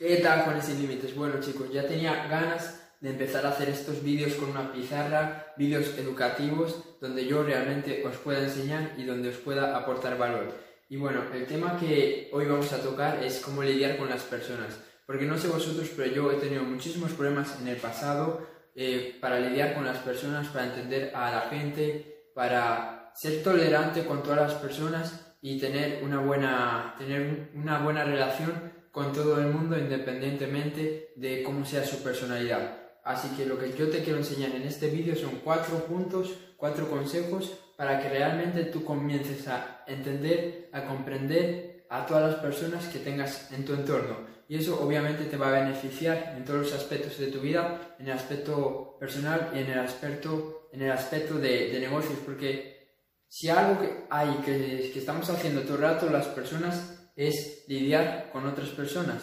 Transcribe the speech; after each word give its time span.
¿Qué 0.00 0.16
tal 0.16 0.46
con 0.46 0.56
ese 0.56 0.76
límites? 0.76 1.14
Bueno 1.14 1.40
chicos, 1.40 1.70
ya 1.70 1.86
tenía 1.86 2.26
ganas 2.26 2.80
de 3.02 3.10
empezar 3.10 3.44
a 3.44 3.50
hacer 3.50 3.68
estos 3.68 4.02
vídeos 4.02 4.32
con 4.32 4.48
una 4.48 4.72
pizarra, 4.72 5.52
vídeos 5.58 5.88
educativos, 5.98 6.96
donde 7.02 7.26
yo 7.26 7.42
realmente 7.42 8.02
os 8.06 8.16
pueda 8.16 8.42
enseñar 8.42 8.94
y 8.96 9.04
donde 9.04 9.28
os 9.28 9.36
pueda 9.36 9.76
aportar 9.76 10.16
valor. 10.16 10.54
Y 10.88 10.96
bueno, 10.96 11.24
el 11.34 11.44
tema 11.44 11.78
que 11.78 12.30
hoy 12.32 12.46
vamos 12.46 12.72
a 12.72 12.80
tocar 12.80 13.22
es 13.22 13.40
cómo 13.40 13.62
lidiar 13.62 13.98
con 13.98 14.08
las 14.08 14.22
personas. 14.22 14.80
Porque 15.04 15.26
no 15.26 15.36
sé 15.36 15.48
vosotros, 15.48 15.90
pero 15.94 16.10
yo 16.10 16.32
he 16.32 16.36
tenido 16.36 16.62
muchísimos 16.62 17.12
problemas 17.12 17.60
en 17.60 17.68
el 17.68 17.76
pasado 17.76 18.46
eh, 18.74 19.18
para 19.20 19.38
lidiar 19.38 19.74
con 19.74 19.84
las 19.84 19.98
personas, 19.98 20.48
para 20.48 20.64
entender 20.64 21.14
a 21.14 21.30
la 21.30 21.40
gente, 21.50 22.30
para 22.34 23.12
ser 23.14 23.42
tolerante 23.42 24.06
con 24.06 24.22
todas 24.22 24.40
las 24.40 24.54
personas 24.54 25.36
y 25.42 25.60
tener 25.60 26.02
una 26.02 26.20
buena, 26.20 26.94
tener 26.96 27.50
una 27.54 27.80
buena 27.80 28.02
relación 28.02 28.79
con 28.90 29.12
todo 29.12 29.40
el 29.40 29.46
mundo 29.46 29.78
independientemente 29.78 31.12
de 31.16 31.42
cómo 31.42 31.64
sea 31.64 31.84
su 31.84 32.02
personalidad. 32.02 32.78
Así 33.04 33.28
que 33.36 33.46
lo 33.46 33.58
que 33.58 33.72
yo 33.72 33.88
te 33.88 34.02
quiero 34.02 34.18
enseñar 34.18 34.54
en 34.54 34.62
este 34.62 34.88
vídeo 34.88 35.16
son 35.16 35.40
cuatro 35.42 35.84
puntos, 35.86 36.36
cuatro 36.56 36.88
consejos 36.90 37.52
para 37.76 38.00
que 38.00 38.08
realmente 38.08 38.64
tú 38.64 38.84
comiences 38.84 39.48
a 39.48 39.84
entender, 39.86 40.68
a 40.72 40.84
comprender 40.84 41.86
a 41.88 42.04
todas 42.06 42.30
las 42.30 42.40
personas 42.40 42.86
que 42.88 42.98
tengas 42.98 43.50
en 43.52 43.64
tu 43.64 43.72
entorno. 43.72 44.28
Y 44.48 44.56
eso 44.56 44.84
obviamente 44.84 45.24
te 45.24 45.36
va 45.36 45.48
a 45.48 45.60
beneficiar 45.60 46.34
en 46.36 46.44
todos 46.44 46.60
los 46.60 46.72
aspectos 46.72 47.16
de 47.18 47.28
tu 47.28 47.40
vida, 47.40 47.96
en 47.98 48.06
el 48.06 48.12
aspecto 48.12 48.96
personal 48.98 49.50
y 49.54 49.58
en 49.60 49.70
el 49.70 49.78
aspecto, 49.78 50.68
en 50.72 50.82
el 50.82 50.90
aspecto 50.90 51.38
de, 51.38 51.78
negocios, 51.80 52.18
porque 52.26 52.98
si 53.28 53.48
algo 53.48 53.80
que 53.80 54.04
hay 54.10 54.28
que, 54.44 54.90
que 54.92 54.98
estamos 54.98 55.30
haciendo 55.30 55.62
todo 55.62 55.76
el 55.76 55.82
rato 55.82 56.10
las 56.10 56.26
personas 56.26 56.99
es 57.26 57.64
lidiar 57.68 58.30
con 58.32 58.46
otras 58.46 58.70
personas. 58.70 59.22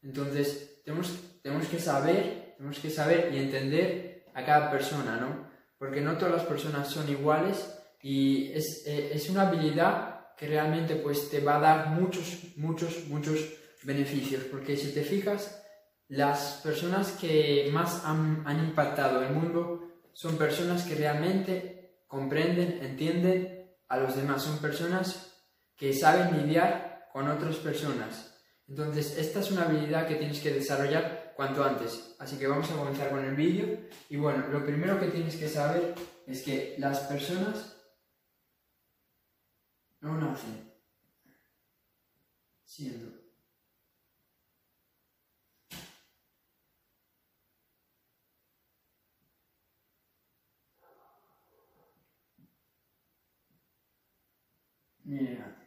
Entonces, 0.00 0.80
tenemos, 0.84 1.12
tenemos 1.42 1.66
que 1.66 1.80
saber, 1.80 2.54
tenemos 2.56 2.78
que 2.78 2.88
saber 2.88 3.30
y 3.34 3.38
entender 3.38 4.26
a 4.32 4.44
cada 4.44 4.70
persona, 4.70 5.16
¿no? 5.16 5.50
Porque 5.76 6.00
no 6.00 6.16
todas 6.16 6.34
las 6.34 6.44
personas 6.44 6.88
son 6.88 7.08
iguales 7.08 7.76
y 8.00 8.52
es, 8.52 8.86
eh, 8.86 9.10
es 9.12 9.28
una 9.28 9.48
habilidad 9.48 10.34
que 10.36 10.46
realmente 10.46 10.94
pues 10.96 11.30
te 11.30 11.40
va 11.40 11.56
a 11.56 11.60
dar 11.60 11.88
muchos, 11.88 12.56
muchos, 12.56 13.08
muchos 13.08 13.40
beneficios. 13.82 14.44
Porque 14.44 14.76
si 14.76 14.92
te 14.92 15.02
fijas, 15.02 15.64
las 16.06 16.60
personas 16.62 17.10
que 17.12 17.68
más 17.72 18.04
han, 18.04 18.44
han 18.46 18.60
impactado 18.60 19.20
el 19.20 19.32
mundo 19.32 19.88
son 20.12 20.36
personas 20.36 20.84
que 20.84 20.94
realmente 20.94 22.04
comprenden, 22.06 22.78
entienden 22.84 23.68
a 23.88 23.96
los 23.96 24.14
demás. 24.14 24.42
Son 24.42 24.58
personas 24.58 25.42
que 25.76 25.92
saben 25.92 26.40
lidiar 26.40 26.91
con 27.12 27.28
otras 27.28 27.56
personas. 27.56 28.34
Entonces, 28.68 29.18
esta 29.18 29.40
es 29.40 29.50
una 29.50 29.64
habilidad 29.64 30.06
que 30.06 30.14
tienes 30.16 30.40
que 30.40 30.52
desarrollar 30.52 31.34
cuanto 31.36 31.62
antes. 31.62 32.14
Así 32.18 32.38
que 32.38 32.46
vamos 32.46 32.70
a 32.70 32.76
comenzar 32.76 33.10
con 33.10 33.24
el 33.24 33.34
vídeo. 33.34 33.80
Y 34.08 34.16
bueno, 34.16 34.46
lo 34.48 34.64
primero 34.64 34.98
que 34.98 35.08
tienes 35.08 35.36
que 35.36 35.48
saber 35.48 35.94
es 36.26 36.42
que 36.42 36.76
las 36.78 37.00
personas 37.00 37.76
no 40.00 40.16
nacen 40.16 40.72
siendo 42.64 43.22
Mira. 55.04 55.61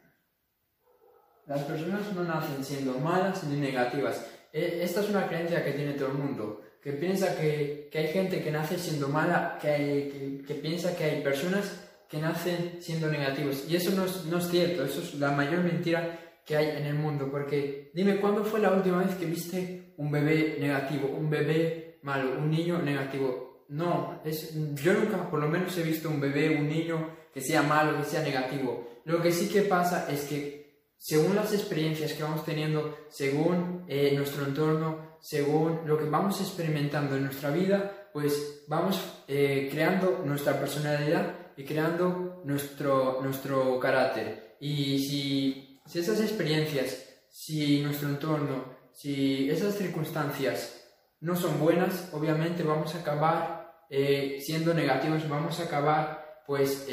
Las 1.48 1.62
personas 1.64 2.12
no 2.14 2.24
nacen 2.24 2.64
siendo 2.64 2.94
malas 3.00 3.44
ni 3.44 3.60
negativas. 3.60 4.26
E, 4.52 4.82
esta 4.84 5.02
es 5.02 5.10
una 5.10 5.28
creencia 5.28 5.64
que 5.64 5.74
tiene 5.74 5.94
todo 5.94 6.08
el 6.10 6.18
mundo, 6.18 6.62
que 6.82 6.94
piensa 6.94 7.36
que, 7.36 7.90
hay 7.94 8.08
gente 8.08 8.42
que 8.44 8.52
nace 8.52 8.78
siendo 8.78 9.10
mala, 9.10 9.58
que, 9.62 10.44
que, 10.48 10.54
piensa 10.56 10.96
que 10.96 11.04
hay 11.04 11.22
personas 11.22 11.84
que 12.10 12.20
nacen 12.20 12.78
siendo 12.80 13.08
negativos. 13.10 13.66
Y 13.70 13.76
eso 13.76 13.92
no 13.92 14.06
es, 14.06 14.26
no 14.26 14.40
es 14.40 14.50
cierto, 14.50 14.86
eso 14.86 15.02
es 15.02 15.16
la 15.16 15.32
mayor 15.32 15.64
mentira 15.64 16.20
que 16.46 16.58
hay 16.58 16.78
en 16.78 16.86
el 16.86 16.96
mundo. 16.96 17.30
Porque 17.30 17.92
dime, 17.94 18.18
¿cuándo 18.18 18.44
fue 18.44 18.60
la 18.60 18.72
última 18.72 19.04
vez 19.04 19.16
que 19.16 19.26
viste 19.26 19.94
un 19.98 20.12
bebé 20.12 20.58
negativo, 20.60 21.08
un 21.08 21.30
bebé 21.30 22.00
malo, 22.02 22.40
un 22.40 22.50
niño 22.50 22.82
negativo? 22.82 23.66
No, 23.70 24.22
es, 24.24 24.54
yo 24.76 24.94
nunca 24.94 25.30
por 25.30 25.40
lo 25.40 25.48
menos 25.48 25.78
he 25.78 25.84
visto 25.84 26.10
un 26.10 26.20
bebé, 26.20 26.56
un 26.56 26.68
niño 26.70 27.10
que 27.34 27.42
sea 27.42 27.62
malo, 27.62 27.98
que 27.98 28.04
sea 28.04 28.22
negativo. 28.22 29.02
Lo 29.06 29.22
que 29.22 29.32
sí 29.32 29.50
que 29.50 29.64
pasa 29.64 30.08
es 30.10 30.26
que 30.26 30.65
según 30.98 31.36
las 31.36 31.54
experiencias 31.54 32.14
que 32.14 32.24
vamos 32.24 32.44
teniendo, 32.44 32.98
según 33.10 33.86
eh, 33.88 34.14
nuestro 34.16 34.46
entorno, 34.46 35.18
según 35.22 35.82
lo 35.86 35.98
que 35.98 36.06
vamos 36.06 36.40
experimentando 36.42 37.16
en 37.16 37.26
nuestra 37.26 37.52
vida, 37.52 38.10
pues 38.14 38.64
vamos 38.68 39.02
eh, 39.28 39.70
creando 39.72 40.24
nuestra 40.26 40.60
personalidad 40.60 41.36
y 41.58 41.64
creando 41.64 42.42
nuestro, 42.46 43.20
nuestro 43.22 43.80
carácter. 43.80 44.56
Y 44.60 45.00
si, 45.00 45.82
esas 45.94 46.20
experiencias, 46.22 47.08
si 47.30 47.82
nuestro 47.82 48.10
entorno, 48.10 48.76
si 48.94 49.50
esas 49.50 49.76
circunstancias 49.76 50.82
no 51.20 51.36
son 51.36 51.60
buenas, 51.60 52.10
obviamente 52.14 52.64
vamos 52.64 52.96
a 52.96 53.00
acabar 53.00 53.86
eh, 53.90 54.40
siendo 54.42 54.74
negativos, 54.74 55.28
vamos 55.30 55.60
a 55.60 55.64
acabar 55.64 56.44
pues 56.48 56.88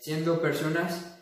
siendo 0.00 0.40
personas 0.40 1.17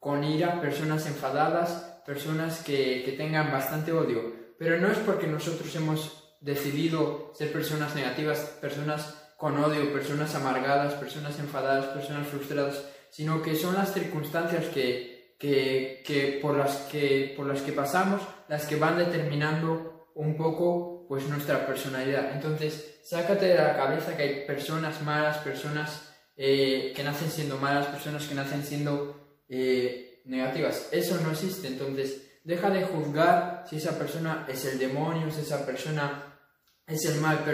con 0.00 0.24
ira, 0.24 0.60
personas 0.60 1.06
enfadadas, 1.06 2.00
personas 2.04 2.64
que, 2.64 3.02
que 3.04 3.12
tengan 3.12 3.52
bastante 3.52 3.92
odio. 3.92 4.34
Pero 4.58 4.80
no 4.80 4.88
es 4.88 4.98
porque 4.98 5.28
nosotros 5.28 5.74
hemos 5.76 6.34
decidido 6.40 7.32
ser 7.34 7.52
personas 7.52 7.94
negativas, 7.94 8.40
personas 8.60 9.30
con 9.36 9.56
odio, 9.62 9.92
personas 9.92 10.34
amargadas, 10.34 10.94
personas 10.94 11.38
enfadadas, 11.38 11.86
personas 11.86 12.26
frustradas, 12.26 12.84
sino 13.10 13.40
que 13.42 13.54
son 13.54 13.74
las 13.74 13.92
circunstancias 13.94 14.66
que, 14.66 15.36
que, 15.38 16.02
que, 16.04 16.38
por, 16.42 16.56
las 16.56 16.76
que 16.90 17.34
por 17.36 17.46
las 17.46 17.62
que 17.62 17.72
pasamos 17.72 18.20
las 18.48 18.66
que 18.66 18.76
van 18.76 18.98
determinando 18.98 20.10
un 20.14 20.36
poco 20.36 21.06
pues 21.08 21.26
nuestra 21.28 21.66
personalidad. 21.66 22.32
Entonces, 22.34 23.00
sácate 23.04 23.46
de 23.46 23.54
la 23.54 23.76
cabeza 23.76 24.16
que 24.16 24.22
hay 24.22 24.46
personas 24.46 25.02
malas, 25.02 25.38
personas 25.38 26.14
eh, 26.36 26.92
que 26.94 27.02
nacen 27.02 27.30
siendo 27.30 27.56
malas, 27.56 27.86
personas 27.86 28.26
que 28.26 28.34
nacen 28.34 28.62
siendo 28.62 29.19
eh, 29.50 30.22
negativas. 30.26 30.88
Eso 30.92 31.20
no 31.20 31.32
existe. 31.32 31.66
Entonces, 31.68 32.40
deja 32.44 32.70
de 32.70 32.84
juzgar 32.84 33.64
si 33.68 33.76
esa 33.76 33.98
persona 33.98 34.46
es 34.48 34.64
el 34.64 34.78
demonio, 34.78 35.30
si 35.30 35.40
esa 35.40 35.66
persona 35.66 36.38
es 36.86 37.04
el 37.04 37.20
mal 37.20 37.44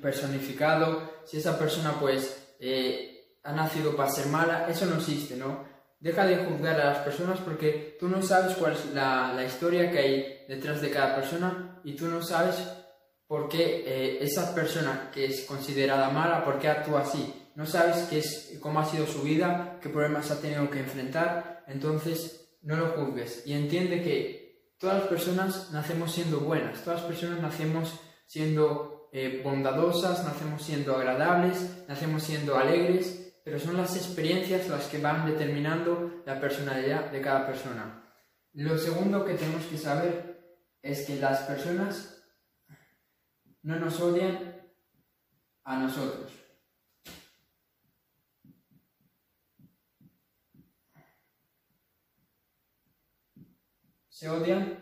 personificado, 0.00 1.22
si 1.24 1.38
esa 1.38 1.58
persona 1.58 1.98
pues 1.98 2.54
eh, 2.60 3.38
ha 3.42 3.52
nacido 3.52 3.96
para 3.96 4.10
ser 4.10 4.26
mala. 4.26 4.68
Eso 4.68 4.86
no 4.86 4.96
existe, 4.96 5.36
¿no? 5.36 5.66
Deja 5.98 6.24
de 6.26 6.44
juzgar 6.44 6.80
a 6.80 6.92
las 6.92 6.98
personas 6.98 7.40
porque 7.40 7.96
tú 7.98 8.08
no 8.08 8.22
sabes 8.22 8.56
cuál 8.56 8.74
es 8.74 8.86
la, 8.94 9.32
la 9.34 9.44
historia 9.44 9.90
que 9.90 9.98
hay 9.98 10.44
detrás 10.46 10.80
de 10.80 10.90
cada 10.90 11.16
persona 11.16 11.80
y 11.82 11.96
tú 11.96 12.06
no 12.06 12.22
sabes 12.22 12.56
por 13.26 13.48
qué 13.48 13.82
eh, 13.84 14.18
esa 14.20 14.54
persona 14.54 15.10
que 15.12 15.26
es 15.26 15.44
considerada 15.44 16.08
mala, 16.10 16.44
por 16.44 16.58
qué 16.58 16.68
actúa 16.68 17.00
así 17.00 17.34
no 17.58 17.66
sabes 17.66 18.06
qué 18.08 18.20
es, 18.20 18.56
cómo 18.60 18.78
ha 18.78 18.84
sido 18.84 19.04
su 19.04 19.22
vida, 19.22 19.80
qué 19.82 19.88
problemas 19.88 20.30
ha 20.30 20.40
tenido 20.40 20.70
que 20.70 20.78
enfrentar, 20.78 21.64
entonces 21.66 22.56
no 22.62 22.76
lo 22.76 22.90
juzgues 22.92 23.42
y 23.46 23.52
entiende 23.52 24.00
que 24.00 24.76
todas 24.78 25.00
las 25.00 25.08
personas 25.08 25.72
nacemos 25.72 26.12
siendo 26.12 26.38
buenas, 26.38 26.84
todas 26.84 27.00
las 27.00 27.08
personas 27.08 27.42
nacemos 27.42 27.98
siendo 28.28 29.10
eh, 29.12 29.40
bondadosas, 29.42 30.22
nacemos 30.24 30.62
siendo 30.62 30.94
agradables, 30.94 31.84
nacemos 31.88 32.22
siendo 32.22 32.56
alegres, 32.56 33.34
pero 33.44 33.58
son 33.58 33.76
las 33.76 33.96
experiencias 33.96 34.68
las 34.68 34.86
que 34.86 34.98
van 34.98 35.26
determinando 35.26 36.22
la 36.26 36.40
personalidad 36.40 37.10
de 37.10 37.20
cada 37.20 37.44
persona. 37.44 38.04
Lo 38.52 38.78
segundo 38.78 39.24
que 39.24 39.34
tenemos 39.34 39.64
que 39.64 39.78
saber 39.78 40.62
es 40.80 41.04
que 41.04 41.16
las 41.16 41.40
personas 41.40 42.22
no 43.62 43.80
nos 43.80 43.98
odian 43.98 44.62
a 45.64 45.76
nosotros. 45.80 46.37
Se 54.18 54.28
odian 54.28 54.76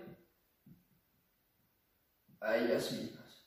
a 2.41 2.57
ellas 2.57 2.91
mismas. 2.93 3.45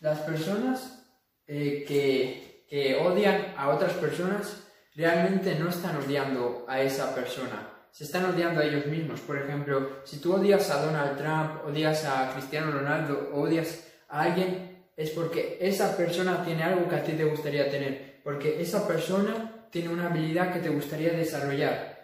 Las 0.00 0.18
personas 0.20 1.06
eh, 1.46 1.86
que, 1.88 2.66
que 2.68 2.96
odian 2.96 3.54
a 3.56 3.70
otras 3.70 3.94
personas 3.94 4.62
realmente 4.94 5.58
no 5.58 5.70
están 5.70 5.96
odiando 5.96 6.66
a 6.68 6.82
esa 6.82 7.14
persona, 7.14 7.86
se 7.90 8.04
están 8.04 8.26
odiando 8.26 8.60
a 8.60 8.64
ellos 8.64 8.84
mismos. 8.84 9.20
Por 9.20 9.38
ejemplo, 9.38 10.02
si 10.04 10.20
tú 10.20 10.34
odias 10.34 10.68
a 10.68 10.84
Donald 10.84 11.16
Trump, 11.16 11.64
odias 11.64 12.04
a 12.04 12.30
Cristiano 12.34 12.72
Ronaldo, 12.72 13.30
odias 13.32 13.90
a 14.10 14.24
alguien, 14.24 14.84
es 14.98 15.08
porque 15.12 15.56
esa 15.62 15.96
persona 15.96 16.44
tiene 16.44 16.62
algo 16.62 16.86
que 16.90 16.96
a 16.96 17.02
ti 17.02 17.12
te 17.12 17.24
gustaría 17.24 17.70
tener, 17.70 18.20
porque 18.22 18.60
esa 18.60 18.86
persona 18.86 19.56
tiene 19.70 19.88
una 19.88 20.06
habilidad 20.06 20.52
que 20.52 20.60
te 20.60 20.68
gustaría 20.68 21.12
desarrollar. 21.12 21.98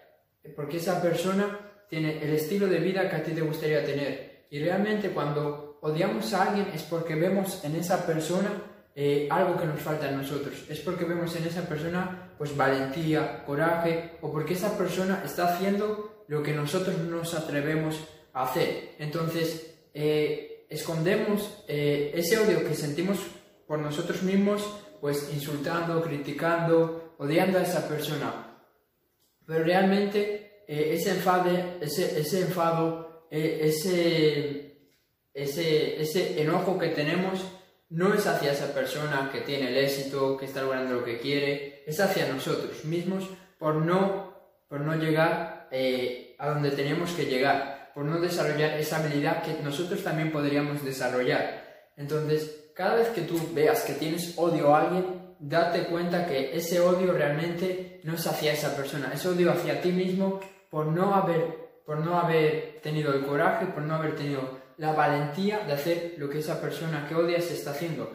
porque 0.55 0.77
esa 0.77 1.03
persona 1.03 1.59
tiene 1.89 2.23
el 2.23 2.33
estilo 2.35 2.69
de 2.69 2.79
vida 2.79 3.09
que 3.11 3.17
a 3.17 3.23
ti 3.23 3.33
te 3.33 3.41
gustaría 3.41 3.85
tener. 3.85 4.47
Y 4.51 4.61
realmente 4.61 5.11
cuando 5.11 5.79
odiamos 5.83 6.33
a 6.35 6.45
alguien 6.45 6.69
es 6.73 6.83
porque 6.85 7.15
vemos 7.17 7.65
en 7.65 7.77
esa 7.77 8.07
persona 8.07 8.51
eh, 8.95 9.29
algo 9.31 9.59
que 9.59 9.67
nos 9.67 9.81
falta 9.81 10.09
en 10.09 10.17
nosotros. 10.19 10.65
Es 10.69 10.81
porque 10.81 11.05
vemos 11.05 11.35
en 11.37 11.45
esa 11.45 11.63
persona 11.63 12.33
pues 12.39 12.57
valentía, 12.57 13.45
coraje 13.45 14.13
o 14.21 14.33
porque 14.33 14.55
esa 14.55 14.77
persona 14.79 15.23
está 15.25 15.55
haciendo 15.55 16.25
lo 16.29 16.43
que 16.43 16.53
nosotros 16.53 16.97
no 16.99 17.19
nos 17.19 17.35
atrevemos 17.35 18.01
a 18.33 18.45
hacer. 18.45 18.95
Entonces, 18.99 19.75
eh, 19.95 20.67
escondemos 20.69 21.65
eh, 21.69 22.13
ese 22.15 22.39
odio 22.39 22.67
que 22.67 22.75
sentimos 22.75 23.19
por 23.67 23.79
nosotros 23.79 24.23
mismos, 24.23 24.67
pues 25.01 25.31
insultando, 25.33 26.03
criticando, 26.03 27.06
odiando 27.19 27.59
a 27.59 27.63
esa 27.63 27.89
persona. 27.89 28.59
Pero 29.47 29.65
realmente 29.65 30.65
ese, 30.67 31.11
enfade, 31.11 31.79
ese, 31.81 32.21
ese 32.21 32.43
enfado, 32.43 33.27
ese, 33.31 34.79
ese, 35.33 36.01
ese 36.01 36.43
enojo 36.43 36.79
que 36.79 36.89
tenemos 36.89 37.45
no 37.89 38.13
es 38.15 38.27
hacia 38.27 38.53
esa 38.53 38.75
persona 38.75 39.31
que 39.33 39.43
tiene 39.43 39.69
el 39.69 39.77
éxito, 39.77 40.37
que 40.37 40.47
está 40.47 40.63
logrando 40.63 40.95
lo 40.95 41.05
que 41.05 41.19
quiere, 41.19 41.85
es 41.87 42.01
hacia 42.01 42.33
nosotros 42.33 42.85
mismos 42.85 43.29
por 43.59 43.77
no, 43.77 44.35
por 44.69 44.81
no 44.81 44.97
llegar 44.97 45.69
eh, 45.71 46.35
a 46.39 46.49
donde 46.49 46.71
tenemos 46.71 47.13
que 47.13 47.27
llegar, 47.27 47.93
por 47.95 48.05
no 48.05 48.21
desarrollar 48.21 48.79
esa 48.79 48.99
habilidad 48.99 49.43
que 49.43 49.63
nosotros 49.63 50.03
también 50.03 50.33
podríamos 50.33 50.85
desarrollar. 50.85 51.93
Entonces, 51.97 52.66
cada 52.77 52.95
vez 52.97 53.09
que 53.09 53.23
tú 53.23 53.41
veas 53.55 53.83
que 53.85 53.95
tienes 53.95 54.35
odio 54.37 54.75
a 54.75 54.83
alguien, 54.83 55.35
date 55.39 55.87
cuenta 55.87 56.27
que 56.27 56.55
ese 56.55 56.79
odio 56.79 57.13
realmente 57.13 58.01
no 58.05 58.15
es 58.15 58.27
hacia 58.27 58.53
esa 58.53 58.77
persona, 58.77 59.11
es 59.15 59.25
odio 59.25 59.51
hacia 59.51 59.81
ti 59.81 59.93
mismo 59.93 60.41
por 60.69 60.87
no 60.87 61.15
haber, 61.15 61.81
por 61.87 61.99
no 61.99 62.19
haber 62.19 62.81
tenido 62.83 63.15
el 63.15 63.25
coraje, 63.25 63.65
por 63.67 63.83
no 63.83 63.95
haber 63.95 64.15
tenido 64.15 64.59
la 64.77 64.93
valentía 64.93 65.61
de 65.61 65.73
hacer 65.73 66.15
lo 66.19 66.29
que 66.29 66.41
esa 66.41 66.61
persona 66.61 67.07
que 67.09 67.15
odias 67.15 67.51
está 67.51 67.71
haciendo. 67.71 68.13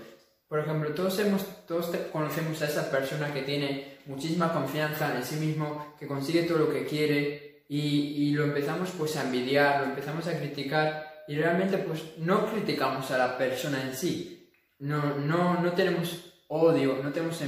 Por 0.47 0.59
ejemplo, 0.59 0.93
todos, 0.93 1.17
hemos, 1.17 1.65
todos 1.65 1.89
conocemos 2.11 2.61
a 2.61 2.67
esa 2.67 2.91
persona 2.91 3.33
que 3.33 3.41
tiene 3.41 3.97
muchísima 4.05 4.53
confianza 4.53 5.15
en 5.15 5.23
sí 5.23 5.37
mismo, 5.37 5.95
que 5.97 6.05
consigue 6.05 6.43
todo 6.43 6.59
lo 6.59 6.69
que 6.71 6.85
quiere 6.85 7.63
y, 7.67 8.31
lo 8.33 8.43
empezamos 8.43 8.91
pues 8.95 9.15
a 9.17 9.23
envidiar, 9.23 9.79
lo 9.79 9.85
empezamos 9.87 10.27
a 10.27 10.37
criticar 10.37 11.23
y 11.27 11.35
realmente 11.35 11.79
pues 11.79 12.03
no 12.17 12.45
criticamos 12.51 13.09
a 13.09 13.17
la 13.17 13.37
persona 13.37 13.81
en 13.81 13.95
sí, 13.95 14.40
no, 14.81 15.15
no, 15.17 15.61
no 15.61 15.73
tenemos 15.73 16.43
odio, 16.47 16.99
no 17.01 17.11
tenemos 17.11 17.39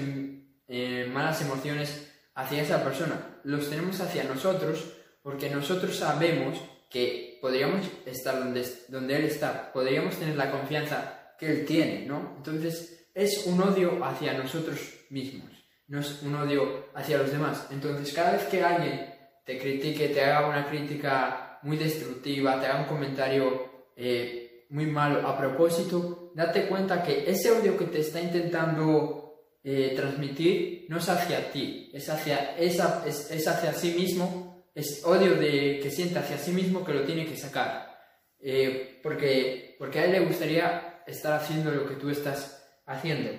eh, 0.67 1.09
malas 1.11 1.41
emociones 1.41 2.11
hacia 2.35 2.61
esa 2.61 2.83
persona, 2.83 3.39
los 3.43 3.69
tenemos 3.69 3.99
hacia 3.99 4.23
nosotros 4.23 4.93
porque 5.21 5.49
nosotros 5.49 5.95
sabemos 5.97 6.59
que 6.89 7.39
podríamos 7.41 7.87
estar 8.05 8.37
donde, 8.39 8.65
donde 8.87 9.15
Él 9.15 9.25
está, 9.25 9.71
podríamos 9.73 10.15
tener 10.15 10.35
la 10.35 10.51
confianza 10.51 11.33
que 11.39 11.47
Él 11.51 11.65
tiene, 11.65 12.05
¿no? 12.05 12.35
Entonces 12.37 13.09
es 13.15 13.45
un 13.47 13.61
odio 13.61 14.03
hacia 14.05 14.33
nosotros 14.33 14.79
mismos, 15.09 15.49
no 15.87 16.01
es 16.01 16.21
un 16.21 16.35
odio 16.35 16.89
hacia 16.93 17.17
los 17.17 17.31
demás. 17.31 17.67
Entonces 17.71 18.13
cada 18.13 18.33
vez 18.33 18.43
que 18.43 18.63
alguien 18.63 19.11
te 19.43 19.57
critique, 19.57 20.09
te 20.09 20.23
haga 20.23 20.47
una 20.47 20.67
crítica 20.67 21.59
muy 21.63 21.77
destructiva, 21.77 22.59
te 22.59 22.67
haga 22.67 22.81
un 22.81 22.87
comentario 22.87 23.89
eh, 23.95 24.67
muy 24.69 24.85
malo 24.85 25.27
a 25.27 25.37
propósito, 25.37 26.22
date 26.33 26.67
cuenta 26.67 27.03
que 27.03 27.29
ese 27.29 27.51
odio 27.51 27.77
que 27.77 27.85
te 27.85 27.99
está 27.99 28.21
intentando 28.21 29.23
eh, 29.63 29.93
transmitir 29.95 30.87
no 30.89 30.97
es 30.97 31.07
hacia 31.09 31.51
ti, 31.51 31.89
es 31.93 32.09
hacia, 32.09 32.57
esa, 32.57 33.03
es 33.07 33.47
hacia 33.47 33.73
sí 33.73 33.95
mismo 33.97 34.53
es 34.75 35.03
odio 35.05 35.35
de, 35.35 35.79
que 35.81 35.91
siente 35.91 36.19
hacia 36.19 36.37
sí 36.37 36.51
mismo 36.51 36.83
que 36.83 36.93
lo 36.93 37.03
tiene 37.03 37.25
que 37.25 37.37
sacar. 37.37 37.95
Eh, 38.39 38.99
porque, 39.01 39.75
porque 39.79 39.99
a 39.99 40.05
él 40.05 40.11
le 40.13 40.25
gustaría 40.25 41.03
estar 41.05 41.33
haciendo 41.33 41.71
lo 41.71 41.87
que 41.87 41.95
tú 41.95 42.09
estás 42.09 42.81
haciendo, 42.85 43.31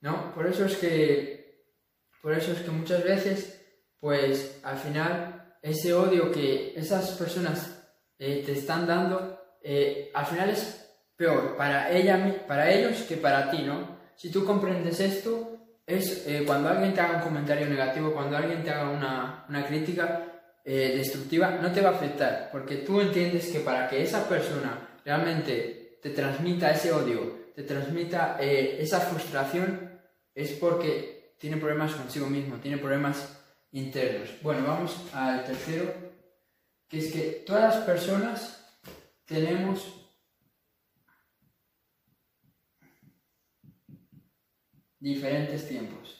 ¿no? 0.00 0.34
Por 0.34 0.46
eso 0.46 0.64
es 0.64 0.76
que, 0.76 1.64
por 2.20 2.34
eso 2.34 2.52
es 2.52 2.60
que 2.60 2.70
muchas 2.70 3.04
veces, 3.04 3.62
pues 3.98 4.60
al 4.62 4.76
final, 4.78 5.56
ese 5.62 5.94
odio 5.94 6.30
que 6.30 6.74
esas 6.76 7.12
personas 7.12 7.82
eh, 8.18 8.42
te 8.44 8.52
están 8.52 8.86
dando, 8.86 9.38
al 10.14 10.26
final 10.26 10.50
es 10.50 10.89
peor 11.20 11.54
para, 11.54 11.90
ella, 11.90 12.46
para 12.46 12.72
ellos 12.72 13.02
que 13.02 13.18
para 13.18 13.50
ti, 13.50 13.58
¿no? 13.58 13.98
Si 14.16 14.30
tú 14.30 14.42
comprendes 14.42 15.00
esto, 15.00 15.58
es 15.86 16.26
cuando 16.46 16.70
alguien 16.70 16.94
te 16.94 17.02
haga 17.02 17.18
un 17.18 17.22
comentario 17.24 17.66
negativo, 17.66 18.14
cuando 18.14 18.38
alguien 18.38 18.64
te 18.64 18.70
haga 18.70 18.88
una, 18.88 19.44
una 19.46 19.66
crítica, 19.66 20.24
eh, 20.64 20.94
destructiva 20.96 21.58
no 21.60 21.70
te 21.72 21.82
va 21.82 21.90
a 21.90 21.92
afectar, 21.92 22.48
porque 22.50 22.76
tú 22.76 23.02
entiendes 23.02 23.48
que 23.48 23.60
para 23.60 23.86
que 23.86 24.02
esa 24.02 24.26
persona 24.26 24.98
realmente 25.04 25.98
te 26.02 26.08
transmita 26.08 26.70
ese 26.70 26.90
odio, 26.90 27.50
te 27.54 27.64
transmita 27.64 28.38
eh, 28.40 28.78
esa 28.80 29.00
frustración, 29.00 30.00
es 30.34 30.52
porque 30.52 31.34
tiene 31.38 31.58
problemas 31.58 31.92
consigo 31.92 32.28
mismo, 32.28 32.56
tiene 32.56 32.78
problemas 32.78 33.38
internos. 33.72 34.30
Bueno, 34.40 34.66
vamos 34.66 34.96
al 35.12 35.44
tercero, 35.44 35.92
que 36.88 36.98
es 36.98 37.12
que 37.12 37.42
todas 37.44 37.74
las 37.74 37.84
personas 37.84 38.64
tenemos 39.26 39.99
diferentes 45.00 45.66
tiempos. 45.66 46.16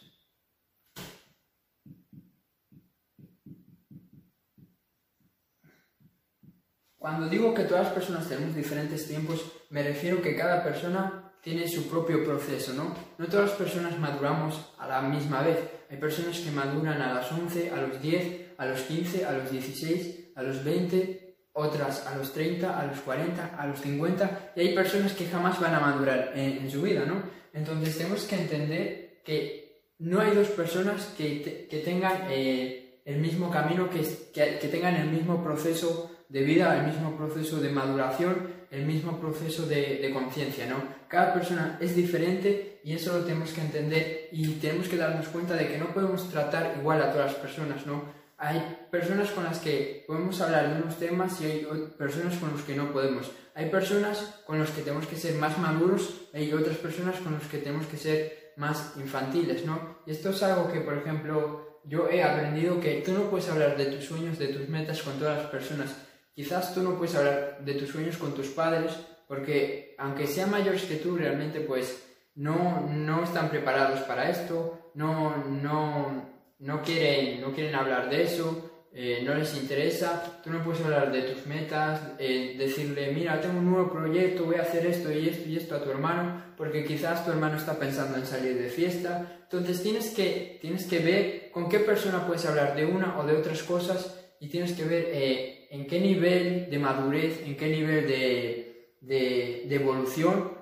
Cuando 6.97 7.29
digo 7.29 7.55
que 7.55 7.65
todas 7.65 7.85
las 7.85 7.95
personas 7.95 8.29
tenemos 8.29 8.55
diferentes 8.55 9.07
tiempos, 9.07 9.53
me 9.71 9.83
refiero 9.83 10.21
que 10.21 10.37
cada 10.37 10.63
persona 10.63 11.33
tiene 11.43 11.67
su 11.67 11.89
propio 11.89 12.23
proceso, 12.25 12.75
¿no? 12.75 12.95
No 13.17 13.27
todas 13.27 13.51
las 13.51 13.59
personas 13.59 13.99
maduramos 13.99 14.73
a 14.79 14.87
la 14.87 15.01
misma 15.01 15.43
vez. 15.43 15.59
Hay 15.89 15.97
personas 15.97 16.39
que 16.41 16.51
maduran 16.51 17.01
a 17.01 17.15
las 17.15 17.33
11, 17.33 17.71
a 17.71 17.77
los 17.77 18.03
10, 18.03 18.53
a 18.59 18.67
los 18.67 18.83
15, 18.83 19.25
a 19.25 19.33
los 19.33 19.51
16, 19.51 20.33
a 20.37 20.43
los 20.43 20.63
20, 20.63 21.30
otras 21.53 22.07
a 22.07 22.17
los 22.17 22.33
30, 22.33 22.79
a 22.79 22.87
los 22.87 23.01
40, 23.01 23.57
a 23.57 23.67
los 23.67 23.81
50, 23.81 24.53
y 24.57 24.61
hay 24.61 24.75
personas 24.75 25.13
que 25.13 25.27
jamás 25.27 25.61
van 25.61 25.75
a 25.75 25.81
madurar 25.81 26.33
en, 26.35 26.71
su 26.71 26.83
vida, 26.83 27.05
¿no? 27.05 27.23
Entonces 27.53 27.99
tenemos 27.99 28.25
que 28.25 28.37
entender 28.37 29.21
que 29.25 29.83
no 29.99 30.21
hay 30.21 30.35
dos 30.35 30.49
personas 30.49 31.13
que, 31.17 31.67
que 31.69 31.79
tengan 31.79 32.29
eh, 32.31 33.01
el 33.05 33.19
mismo 33.19 33.51
camino, 33.51 33.91
que, 33.91 34.01
que, 34.33 34.59
que 34.59 34.69
tengan 34.69 34.97
el 34.97 35.11
mismo 35.11 35.43
proceso 35.43 36.11
de 36.29 36.43
vida, 36.43 36.79
el 36.79 36.87
mismo 36.87 37.17
proceso 37.17 37.61
de 37.61 37.71
maduración, 37.71 38.61
el 38.71 38.87
mismo 38.87 39.19
proceso 39.19 39.67
de, 39.67 40.11
conciencia, 40.15 40.67
¿no? 40.67 40.77
Cada 41.09 41.35
persona 41.35 41.77
es 41.81 41.97
diferente 41.97 42.81
y 42.85 42.95
eso 42.95 43.19
lo 43.19 43.25
tenemos 43.25 43.51
que 43.51 43.61
entender 43.61 44.29
y 44.31 44.47
tenemos 44.55 44.89
que 44.89 44.97
darnos 44.97 45.29
cuenta 45.29 45.55
de 45.55 45.69
que 45.69 45.79
no 45.79 45.93
podemos 45.93 46.31
tratar 46.31 46.77
igual 46.79 47.03
a 47.03 47.11
todas 47.11 47.33
las 47.33 47.41
personas, 47.41 47.85
¿no? 47.85 48.20
Hay 48.41 48.87
personas 48.91 49.31
con 49.31 49.45
las 49.45 49.59
que 49.59 50.05
podemos 50.07 50.41
hablar 50.41 50.75
de 50.75 50.83
unos 50.83 50.99
temas 50.99 51.41
y 51.41 51.45
hay 51.45 51.67
personas 51.97 52.37
con 52.39 52.53
las 52.53 52.63
que 52.63 52.75
no 52.75 52.93
podemos. 52.93 53.31
Hay 53.55 53.71
personas 53.71 54.43
con 54.47 54.59
las 54.59 54.71
que 54.71 54.83
tenemos 54.83 55.07
que 55.07 55.17
ser 55.17 55.35
más 55.35 55.59
maduros 55.59 56.29
y 56.33 56.39
hay 56.39 56.53
otras 56.53 56.79
personas 56.79 57.17
con 57.21 57.35
las 57.35 57.47
que 57.47 57.59
tenemos 57.59 57.87
que 57.87 57.99
ser 57.99 58.55
más 58.57 58.95
infantiles, 58.97 59.65
¿no? 59.65 60.01
Y 60.07 60.11
esto 60.11 60.31
es 60.31 60.43
algo 60.43 60.73
que, 60.73 60.81
por 60.81 60.97
ejemplo, 60.97 61.81
yo 61.85 62.09
he 62.09 62.23
aprendido 62.23 62.81
que 62.81 63.03
tú 63.05 63.13
no 63.13 63.31
puedes 63.31 63.49
hablar 63.49 63.77
de 63.77 63.87
tus 63.87 64.05
sueños, 64.05 64.39
de 64.39 64.49
tus 64.49 64.69
metas 64.69 65.03
con 65.03 65.19
todas 65.19 65.39
las 65.39 65.47
personas 65.47 65.95
Quizás 66.41 66.73
tú 66.73 66.83
no 66.83 66.97
puedes 66.97 67.15
hablar 67.17 67.59
de 67.65 67.75
tus 67.75 67.91
sueños 67.91 68.17
con 68.17 68.35
tus 68.35 68.49
padres 68.49 68.93
porque 69.29 69.95
aunque 69.99 70.27
sean 70.27 70.51
mayores 70.51 70.85
que 70.85 70.97
tú, 70.97 71.17
realmente 71.17 71.61
pues 71.61 72.03
no, 72.35 72.89
no 72.89 73.25
están 73.25 73.51
preparados 73.51 74.01
para 74.01 74.31
esto, 74.31 74.91
no, 74.95 75.37
no, 75.37 76.40
no, 76.61 76.83
quieren, 76.83 77.41
no 77.41 77.53
quieren 77.53 77.75
hablar 77.75 78.09
de 78.09 78.23
eso, 78.23 78.87
eh, 78.93 79.23
no 79.25 79.35
les 79.35 79.57
interesa, 79.57 80.41
tú 80.43 80.51
no 80.51 80.65
puedes 80.65 80.83
hablar 80.83 81.13
de 81.13 81.23
tus 81.23 81.47
metas, 81.47 82.01
eh, 82.19 82.57
decirle, 82.59 83.13
mira, 83.13 83.41
tengo 83.41 83.59
un 83.59 83.71
nuevo 83.71 83.91
proyecto, 83.91 84.45
voy 84.45 84.57
a 84.57 84.63
hacer 84.63 84.87
esto 84.87 85.13
y 85.13 85.29
esto 85.29 85.49
y 85.49 85.57
esto 85.57 85.77
a 85.77 85.83
tu 85.83 85.91
hermano, 85.91 86.43
porque 86.57 86.85
quizás 86.85 87.25
tu 87.25 87.31
hermano 87.31 87.57
está 87.57 87.79
pensando 87.79 88.17
en 88.17 88.27
salir 88.27 88.59
de 88.59 88.69
fiesta. 88.69 89.41
Entonces 89.43 89.83
tienes 89.83 90.11
que, 90.11 90.59
tienes 90.61 90.87
que 90.87 90.99
ver 90.99 91.51
con 91.53 91.69
qué 91.69 91.79
persona 91.81 92.27
puedes 92.27 92.45
hablar 92.47 92.75
de 92.75 92.85
una 92.85 93.19
o 93.19 93.27
de 93.27 93.37
otras 93.37 93.63
cosas 93.63 94.17
y 94.41 94.49
tienes 94.49 94.73
que 94.73 94.85
ver 94.85 95.07
eh, 95.09 95.69
en 95.71 95.87
qué 95.87 96.01
nivel 96.01 96.69
de 96.69 96.79
madurez, 96.79 97.43
en 97.47 97.57
qué 97.57 97.69
nivel 97.69 98.09
de, 98.09 98.97
de, 99.01 99.75
evolución, 99.75 100.53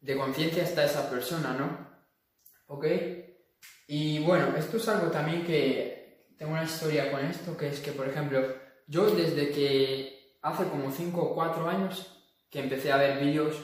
de 0.00 0.16
conciencia 0.16 0.62
está 0.62 0.84
esa 0.84 1.10
persona, 1.10 1.54
¿no? 1.54 1.86
¿Ok? 2.66 2.86
Y 3.86 4.20
bueno, 4.20 4.56
esto 4.56 4.76
es 4.76 4.88
algo 4.88 5.10
también 5.10 5.44
que 5.44 6.34
tengo 6.38 6.52
una 6.52 6.64
historia 6.64 7.10
con 7.10 7.24
esto, 7.24 7.56
que 7.56 7.68
es 7.68 7.80
que, 7.80 7.92
por 7.92 8.08
ejemplo, 8.08 8.40
yo 8.86 9.10
desde 9.10 9.50
que 9.50 10.36
hace 10.42 10.64
como 10.68 10.90
5 10.90 11.20
o 11.20 11.34
4 11.34 11.68
años 11.68 12.24
que 12.50 12.60
empecé 12.60 12.92
a 12.92 12.96
ver 12.96 13.18
vídeos 13.24 13.56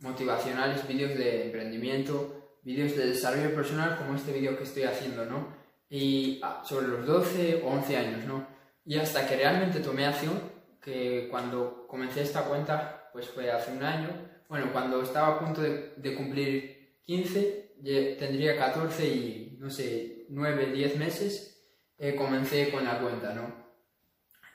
motivacionales, 0.00 0.86
vídeos 0.86 1.16
de 1.18 1.46
emprendimiento, 1.46 2.58
vídeos 2.62 2.96
de 2.96 3.06
desarrollo 3.06 3.54
personal 3.54 3.96
como 3.96 4.14
este 4.14 4.32
vídeo 4.32 4.56
que 4.56 4.64
estoy 4.64 4.84
haciendo, 4.84 5.24
¿no? 5.24 5.56
Y 5.88 6.40
ah, 6.42 6.62
sobre 6.64 6.88
los 6.88 7.06
12 7.06 7.62
o 7.64 7.68
11 7.68 7.96
años, 7.96 8.24
¿no? 8.24 8.46
Y 8.84 8.98
hasta 8.98 9.26
que 9.26 9.36
realmente 9.36 9.80
tomé 9.80 10.06
acción, 10.06 10.40
que 10.82 11.28
cuando 11.30 11.86
comencé 11.88 12.22
esta 12.22 12.42
cuenta, 12.44 13.10
pues 13.12 13.28
fue 13.28 13.50
hace 13.50 13.72
un 13.72 13.82
año, 13.82 14.08
bueno, 14.48 14.72
cuando 14.72 15.02
estaba 15.02 15.28
a 15.28 15.38
punto 15.38 15.60
de, 15.60 16.14
cumplir 16.16 17.02
15, 17.04 17.67
tendría 17.82 18.56
14 18.56 19.06
y, 19.06 19.56
no 19.58 19.70
sé, 19.70 20.26
9, 20.28 20.72
10 20.72 20.96
meses, 20.96 21.64
eh, 21.98 22.14
comencé 22.14 22.70
con 22.70 22.84
la 22.84 22.98
cuenta, 22.98 23.34
¿no? 23.34 23.68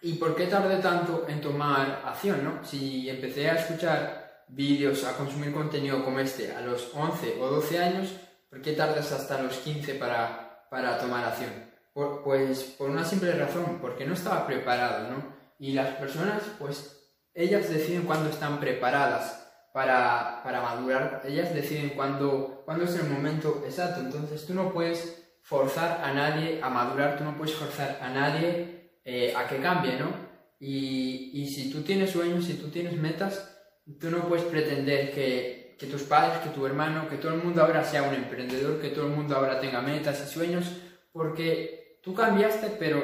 ¿Y 0.01 0.13
por 0.13 0.35
qué 0.35 0.47
tardé 0.47 0.77
tanto 0.77 1.25
en 1.27 1.41
tomar 1.41 2.03
acción, 2.05 2.43
no? 2.43 2.63
Si 2.63 3.09
empecé 3.09 3.49
a 3.49 3.55
escuchar 3.55 4.45
vídeos, 4.49 5.03
a 5.05 5.15
consumir 5.17 5.53
contenido 5.53 6.03
como 6.03 6.19
este 6.19 6.51
a 6.51 6.61
los 6.61 6.91
11 6.93 7.37
o 7.39 7.49
12 7.49 7.79
años, 7.79 8.13
¿por 8.49 8.61
qué 8.61 8.73
tardas 8.73 9.11
hasta 9.11 9.41
los 9.41 9.57
15 9.57 9.95
para, 9.95 10.67
para 10.69 10.97
tomar 10.99 11.25
acción? 11.25 11.73
pues 11.93 12.63
por 12.75 12.89
una 12.89 13.05
simple 13.05 13.31
razón, 13.33 13.77
porque 13.79 14.05
no 14.05 14.15
estaba 14.15 14.47
preparado, 14.47 15.11
¿no? 15.11 15.35
Y 15.59 15.73
las 15.73 15.95
personas, 15.97 16.41
pues, 16.57 17.11
ellas 17.35 17.69
deciden 17.69 18.03
cuándo 18.03 18.31
están 18.31 18.59
preparadas 18.59 19.42
para, 19.73 20.41
para 20.43 20.61
madurar, 20.61 21.21
ellas 21.25 21.53
deciden 21.53 21.89
cuándo, 21.89 22.61
cuándo 22.63 22.85
es 22.85 22.95
el 22.95 23.09
momento 23.09 23.63
exacto, 23.65 24.01
entonces 24.01 24.45
tú 24.45 24.53
no 24.53 24.71
puedes 24.71 25.37
forzar 25.41 25.99
a 26.03 26.13
nadie 26.13 26.59
a 26.61 26.69
madurar, 26.69 27.17
tú 27.17 27.23
no 27.23 27.35
puedes 27.35 27.55
forzar 27.55 27.97
a 27.99 28.09
nadie 28.09 28.99
eh, 29.03 29.33
a 29.35 29.47
que 29.47 29.57
cambie, 29.57 29.97
¿no? 29.97 30.11
Y, 30.59 31.31
y 31.33 31.47
si 31.47 31.71
tú 31.71 31.81
tienes 31.81 32.11
sueños, 32.11 32.45
si 32.45 32.53
tú 32.53 32.69
tienes 32.69 32.95
metas, 32.95 33.53
tú 33.99 34.11
no 34.11 34.29
puedes 34.29 34.45
pretender 34.45 35.11
que, 35.11 35.75
que 35.77 35.87
tus 35.87 36.03
padres, 36.03 36.37
que 36.37 36.49
tu 36.49 36.65
hermano, 36.65 37.09
que 37.09 37.17
todo 37.17 37.33
el 37.33 37.43
mundo 37.43 37.63
ahora 37.63 37.83
sea 37.83 38.03
un 38.03 38.13
emprendedor, 38.13 38.79
que 38.79 38.89
todo 38.89 39.07
el 39.07 39.13
mundo 39.13 39.35
ahora 39.35 39.59
tenga 39.59 39.81
metas 39.81 40.23
y 40.23 40.31
sueños, 40.31 40.71
porque 41.11 41.99
tú 42.03 42.13
cambiaste, 42.13 42.75
pero 42.79 43.01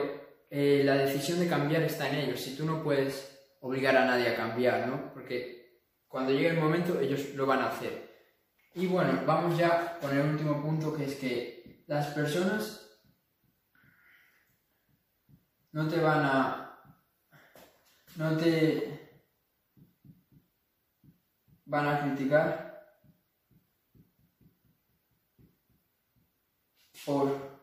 eh, 0.50 0.84
la 0.86 0.96
decisión 0.96 1.40
de 1.40 1.48
cambiar 1.48 1.82
está 1.82 2.08
en 2.10 2.16
ellos. 2.20 2.40
Si 2.40 2.56
tú 2.56 2.64
no 2.64 2.84
puedes 2.84 3.38
obligar 3.60 3.98
a 3.98 4.06
nadie 4.06 4.30
a 4.30 4.36
cambiar, 4.36 4.88
¿no? 4.88 5.12
Porque 5.14 5.59
cuando 6.10 6.34
llegue 6.34 6.50
el 6.50 6.60
momento 6.60 7.00
ellos 7.00 7.36
lo 7.36 7.46
van 7.46 7.60
a 7.60 7.70
hacer. 7.70 8.10
Y 8.74 8.88
bueno, 8.88 9.22
vamos 9.26 9.58
ya 9.58 9.98
con 10.00 10.12
el 10.12 10.28
último 10.32 10.62
punto, 10.62 10.96
que 10.96 11.06
es 11.06 11.16
que 11.16 11.84
las 11.88 12.08
personas 12.08 13.00
no 15.72 15.88
te 15.88 16.00
van 16.02 16.26
a... 16.26 16.82
no 18.16 18.36
te 18.36 19.22
van 21.66 21.88
a 21.88 22.02
criticar 22.02 22.70
por 27.06 27.60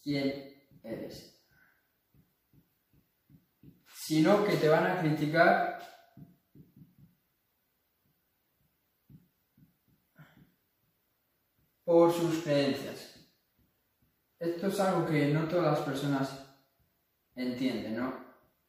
quién 0.00 0.68
eres, 0.84 1.44
sino 3.92 4.44
que 4.44 4.56
te 4.56 4.68
van 4.68 4.86
a 4.86 5.00
criticar 5.00 5.91
por 11.92 12.10
sus 12.10 12.38
creencias. 12.38 13.16
Esto 14.38 14.68
es 14.68 14.80
algo 14.80 15.04
que 15.04 15.26
no 15.26 15.46
todas 15.46 15.78
las 15.78 15.80
personas 15.80 16.56
entienden, 17.36 17.98
¿no? 17.98 18.14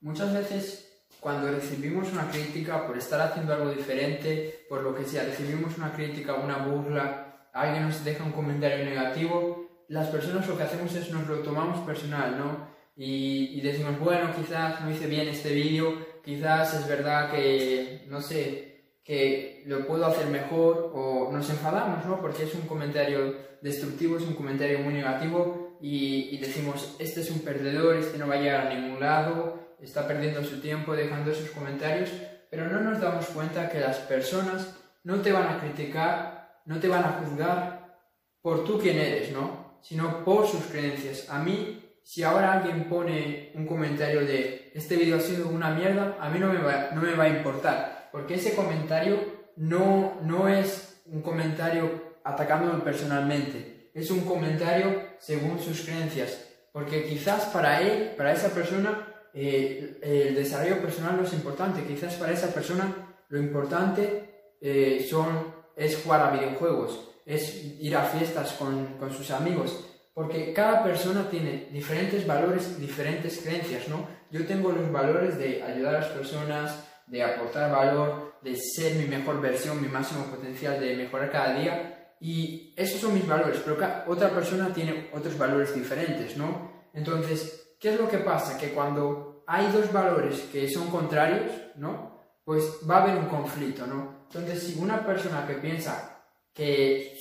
Muchas 0.01 0.33
veces 0.33 1.05
cuando 1.21 1.49
recibimos 1.49 2.11
una 2.11 2.29
crítica 2.29 2.85
por 2.85 2.97
estar 2.97 3.21
haciendo 3.21 3.53
algo 3.53 3.71
diferente, 3.71 4.65
por 4.67 4.83
lo 4.83 4.93
que 4.93 5.05
sea, 5.05 5.23
recibimos 5.23 5.77
una 5.77 5.93
crítica, 5.93 6.33
una 6.33 6.65
burla, 6.65 7.47
alguien 7.53 7.87
nos 7.87 8.03
deja 8.03 8.25
un 8.25 8.33
comentario 8.33 8.83
negativo, 8.83 9.85
las 9.87 10.09
personas 10.09 10.45
lo 10.45 10.57
que 10.57 10.63
hacemos 10.63 10.93
es 10.93 11.09
nos 11.09 11.25
lo 11.25 11.39
tomamos 11.43 11.79
personal, 11.85 12.37
¿no? 12.37 12.67
Y, 12.97 13.61
decimos, 13.61 13.97
bueno, 14.01 14.35
quizás 14.35 14.81
no 14.81 14.91
hice 14.91 15.07
bien 15.07 15.29
este 15.29 15.53
vídeo, 15.53 15.95
quizás 16.25 16.73
es 16.73 16.89
verdad 16.89 17.31
que, 17.31 18.05
no 18.09 18.19
sé, 18.19 18.72
que 19.03 19.63
lo 19.65 19.85
puedo 19.85 20.05
hacer 20.05 20.27
mejor, 20.27 20.91
o 20.93 21.29
nos 21.31 21.49
enfadamos, 21.49 22.05
¿no? 22.05 22.21
Porque 22.21 22.43
es 22.43 22.55
un 22.55 22.61
comentario 22.61 23.35
destructivo, 23.61 24.17
es 24.17 24.23
un 24.23 24.35
comentario 24.35 24.79
muy 24.79 24.93
negativo, 24.93 25.77
y, 25.81 26.29
y 26.31 26.37
decimos, 26.37 26.95
este 26.99 27.21
es 27.21 27.29
un 27.29 27.39
perdedor, 27.39 27.97
este 27.97 28.17
no 28.17 28.27
va 28.27 28.35
a 28.35 28.39
llegar 28.39 28.67
a 28.67 28.73
ningún 28.73 28.99
lado, 28.99 29.75
está 29.81 30.07
perdiendo 30.07 30.43
su 30.43 30.61
tiempo 30.61 30.95
dejando 30.95 31.31
esos 31.31 31.49
comentarios, 31.49 32.09
pero 32.49 32.69
no 32.69 32.79
nos 32.79 33.01
damos 33.01 33.25
cuenta 33.27 33.69
que 33.69 33.79
las 33.79 33.97
personas 33.97 34.77
no 35.03 35.21
te 35.21 35.33
van 35.33 35.49
a 35.49 35.59
criticar 35.59 36.43
no 36.65 36.79
te 36.79 36.87
van 36.87 37.03
a 37.03 37.19
juzgar 37.19 37.97
por 38.41 38.63
tú 38.63 38.79
quién 38.79 38.97
eres, 38.97 39.31
¿no? 39.31 39.79
Sino 39.81 40.23
por 40.23 40.47
sus 40.47 40.63
creencias. 40.65 41.29
A 41.29 41.39
mí, 41.39 41.97
si 42.03 42.23
ahora 42.23 42.53
alguien 42.53 42.89
pone 42.89 43.51
un 43.55 43.65
comentario 43.65 44.21
de 44.21 44.71
este 44.73 44.95
vídeo 44.95 45.17
ha 45.17 45.21
sido 45.21 45.49
una 45.49 45.71
mierda, 45.71 46.17
a 46.19 46.29
mí 46.29 46.39
no 46.39 46.51
me 46.51 46.61
va, 46.61 46.89
no 46.93 47.01
me 47.01 47.15
va 47.15 47.25
a 47.25 47.29
importar, 47.29 48.02
porque 48.13 48.35
ese 48.35 48.53
comentario 48.53 49.17
no, 49.55 50.19
no 50.21 50.47
es 50.47 51.01
un 51.07 51.23
comentario 51.23 52.13
atacándome 52.23 52.83
personalmente, 52.83 53.89
es 53.91 54.11
un 54.11 54.21
comentario 54.21 55.01
según 55.17 55.59
sus 55.59 55.81
creencias, 55.81 56.47
porque 56.71 57.05
quizás 57.05 57.45
para 57.45 57.81
él, 57.81 58.13
para 58.15 58.31
esa 58.31 58.49
persona, 58.49 59.07
eh, 59.33 59.97
el 60.03 60.35
desarrollo 60.35 60.79
personal 60.79 61.17
no 61.17 61.23
es 61.23 61.33
importante, 61.33 61.83
quizás 61.85 62.13
para 62.13 62.31
esa 62.31 62.53
persona 62.53 63.15
lo 63.29 63.39
importante 63.39 64.57
eh, 64.61 65.03
son 65.09 65.51
es 65.75 65.97
jugar 66.03 66.21
a 66.21 66.31
videojuegos, 66.37 67.09
es 67.25 67.63
ir 67.79 67.95
a 67.95 68.03
fiestas 68.03 68.53
con, 68.53 68.99
con 68.99 69.11
sus 69.11 69.31
amigos, 69.31 69.89
porque 70.13 70.53
cada 70.53 70.83
persona 70.83 71.27
tiene 71.31 71.67
diferentes 71.71 72.27
valores, 72.27 72.79
diferentes 72.79 73.39
creencias, 73.39 73.87
¿no? 73.87 74.07
Yo 74.29 74.45
tengo 74.45 74.71
los 74.71 74.91
valores 74.91 75.39
de 75.39 75.63
ayudar 75.63 75.95
a 75.95 75.99
las 76.01 76.09
personas, 76.09 76.92
de 77.07 77.23
aportar 77.23 77.71
valor, 77.71 78.35
de 78.41 78.55
ser 78.55 78.95
mi 78.95 79.05
mejor 79.05 79.41
versión, 79.41 79.81
mi 79.81 79.87
máximo 79.87 80.25
potencial, 80.25 80.79
de 80.79 80.95
mejorar 80.95 81.31
cada 81.31 81.59
día, 81.59 82.15
y 82.19 82.73
esos 82.77 83.01
son 83.01 83.13
mis 83.13 83.27
valores, 83.27 83.61
pero 83.65 83.77
otra 84.07 84.29
persona 84.29 84.73
tiene 84.73 85.09
otros 85.13 85.37
valores 85.37 85.75
diferentes, 85.75 86.37
¿no? 86.37 86.71
Entonces, 86.93 87.75
¿qué 87.79 87.93
es 87.93 87.99
lo 87.99 88.07
que 88.07 88.19
pasa? 88.19 88.57
Que 88.57 88.69
cuando 88.69 89.43
hay 89.45 89.69
dos 89.71 89.91
valores 89.91 90.39
que 90.51 90.69
son 90.69 90.89
contrarios, 90.89 91.51
¿no? 91.75 92.21
Pues 92.45 92.63
va 92.89 92.97
a 92.97 93.03
haber 93.03 93.17
un 93.17 93.27
conflicto, 93.27 93.85
¿no? 93.85 94.27
Entonces, 94.33 94.63
si 94.63 94.79
una 94.79 95.05
persona 95.05 95.45
que 95.45 95.55
piensa 95.55 96.13
que, 96.53 97.17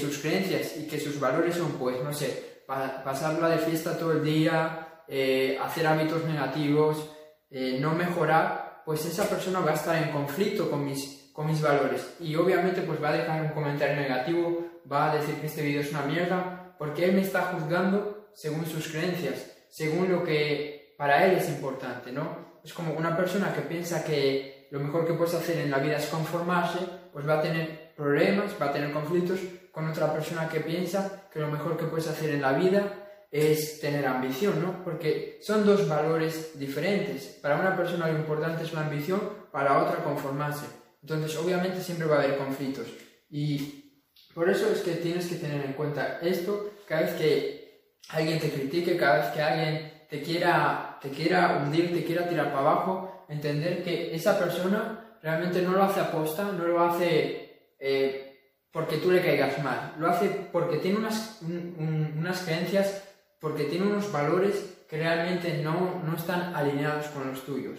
sus 0.00 0.18
creencias 0.18 0.76
y 0.76 0.86
que 0.86 1.00
sus 1.00 1.18
valores 1.18 1.54
son, 1.54 1.72
pues, 1.72 2.02
no 2.02 2.12
sé, 2.12 2.62
pasarla 2.66 3.48
de 3.48 3.58
fiesta 3.58 3.98
todo 3.98 4.12
el 4.12 4.24
día, 4.24 5.02
eh, 5.08 5.58
hacer 5.60 5.86
hábitos 5.86 6.24
negativos, 6.24 7.10
eh, 7.50 7.78
no 7.80 7.94
mejorar, 7.94 8.65
pues 8.86 9.04
esa 9.04 9.28
persona 9.28 9.58
va 9.58 9.72
a 9.72 9.74
estar 9.74 10.00
en 10.00 10.12
conflicto 10.12 10.70
con 10.70 10.84
mis, 10.84 11.28
con 11.32 11.48
mis 11.48 11.60
valores. 11.60 12.14
Y 12.20 12.36
obviamente, 12.36 12.82
pues 12.82 13.02
va 13.02 13.08
a 13.08 13.14
dejar 13.14 13.42
un 13.42 13.48
comentario 13.48 13.96
negativo, 13.96 14.64
va 14.90 15.10
a 15.10 15.16
decir 15.16 15.34
que 15.40 15.48
este 15.48 15.62
vídeo 15.62 15.80
es 15.80 15.90
una 15.90 16.02
mierda, 16.02 16.76
porque 16.78 17.04
él 17.04 17.12
me 17.12 17.22
está 17.22 17.52
juzgando 17.52 18.28
según 18.32 18.64
sus 18.64 18.86
creencias, 18.86 19.44
según 19.68 20.12
lo 20.12 20.22
que 20.22 20.94
para 20.96 21.26
él 21.26 21.36
es 21.36 21.48
importante, 21.48 22.12
¿no? 22.12 22.60
Es 22.64 22.72
como 22.72 22.92
una 22.92 23.16
persona 23.16 23.52
que 23.52 23.62
piensa 23.62 24.04
que 24.04 24.68
lo 24.70 24.78
mejor 24.78 25.04
que 25.04 25.14
puedes 25.14 25.34
hacer 25.34 25.58
en 25.58 25.72
la 25.72 25.78
vida 25.78 25.96
es 25.96 26.06
conformarse, 26.06 26.78
pues 27.12 27.28
va 27.28 27.40
a 27.40 27.42
tener 27.42 27.92
problemas, 27.96 28.54
va 28.60 28.66
a 28.66 28.72
tener 28.72 28.92
conflictos 28.92 29.40
con 29.72 29.88
otra 29.88 30.12
persona 30.12 30.48
que 30.48 30.60
piensa 30.60 31.28
que 31.32 31.40
lo 31.40 31.48
mejor 31.48 31.76
que 31.76 31.86
puedes 31.86 32.06
hacer 32.06 32.30
en 32.30 32.42
la 32.42 32.52
vida 32.52 33.05
es 33.30 33.80
tener 33.80 34.06
ambición, 34.06 34.62
¿no? 34.62 34.84
Porque 34.84 35.38
son 35.42 35.66
dos 35.66 35.88
valores 35.88 36.58
diferentes. 36.58 37.38
Para 37.42 37.58
una 37.60 37.76
persona 37.76 38.08
lo 38.08 38.18
importante 38.18 38.64
es 38.64 38.72
la 38.72 38.82
ambición, 38.82 39.20
para 39.50 39.82
otra 39.82 40.02
conformarse. 40.02 40.66
Entonces, 41.02 41.36
obviamente 41.36 41.80
siempre 41.80 42.06
va 42.06 42.16
a 42.16 42.22
haber 42.22 42.38
conflictos. 42.38 42.86
Y 43.30 44.02
por 44.34 44.50
eso 44.50 44.70
es 44.70 44.80
que 44.80 44.92
tienes 44.92 45.26
que 45.26 45.36
tener 45.36 45.64
en 45.64 45.72
cuenta 45.72 46.18
esto 46.22 46.72
cada 46.86 47.02
vez 47.02 47.14
que 47.14 47.92
alguien 48.10 48.38
te 48.38 48.50
critique, 48.50 48.96
cada 48.96 49.18
vez 49.18 49.34
que 49.34 49.42
alguien 49.42 49.92
te 50.08 50.22
quiera, 50.22 50.98
te 51.00 51.10
quiera 51.10 51.62
hundir, 51.62 51.92
te 51.92 52.04
quiera 52.04 52.28
tirar 52.28 52.46
para 52.46 52.60
abajo, 52.60 53.24
entender 53.28 53.82
que 53.82 54.14
esa 54.14 54.38
persona 54.38 55.18
realmente 55.22 55.62
no 55.62 55.72
lo 55.72 55.82
hace 55.82 56.00
aposta, 56.00 56.52
no 56.52 56.66
lo 56.66 56.80
hace 56.80 57.74
eh, 57.78 58.26
porque 58.70 58.98
tú 58.98 59.10
le 59.10 59.22
caigas 59.22 59.62
mal, 59.64 59.94
lo 59.98 60.08
hace 60.08 60.28
porque 60.52 60.76
tiene 60.76 60.98
unas, 60.98 61.40
unas 61.42 62.42
creencias, 62.42 63.05
porque 63.46 63.66
tiene 63.66 63.86
unos 63.86 64.10
valores 64.10 64.56
que 64.88 64.96
realmente 64.96 65.60
no, 65.62 66.02
no 66.04 66.16
están 66.16 66.52
alineados 66.52 67.06
con 67.06 67.30
los 67.30 67.44
tuyos. 67.44 67.78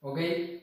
¿Ok? 0.00 0.18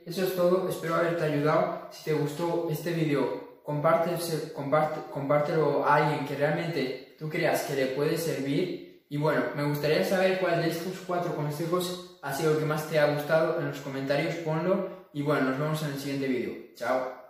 Eso 0.05 0.25
es 0.25 0.35
todo, 0.35 0.67
espero 0.67 0.95
haberte 0.95 1.23
ayudado. 1.23 1.87
Si 1.89 2.03
te 2.03 2.11
gustó 2.11 2.67
este 2.69 2.91
vídeo, 2.91 3.61
compártelo 3.63 5.85
a 5.85 5.95
alguien 5.95 6.27
que 6.27 6.35
realmente 6.35 7.15
tú 7.17 7.29
creas 7.29 7.63
que 7.63 7.75
le 7.75 7.85
puede 7.85 8.17
servir. 8.17 9.05
Y 9.07 9.15
bueno, 9.15 9.43
me 9.55 9.63
gustaría 9.63 10.03
saber 10.03 10.41
cuál 10.41 10.61
de 10.61 10.67
estos 10.67 10.99
cuatro 11.07 11.33
consejos 11.33 12.19
ha 12.21 12.33
sido 12.33 12.55
lo 12.55 12.59
que 12.59 12.65
más 12.65 12.89
te 12.89 12.99
ha 12.99 13.13
gustado 13.13 13.57
en 13.61 13.69
los 13.69 13.79
comentarios, 13.79 14.35
ponlo 14.35 15.07
y 15.13 15.21
bueno, 15.21 15.51
nos 15.51 15.59
vemos 15.59 15.81
en 15.83 15.93
el 15.93 15.97
siguiente 15.97 16.27
vídeo. 16.27 16.75
Chao. 16.75 17.13